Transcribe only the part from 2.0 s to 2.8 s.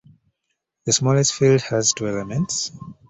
elements.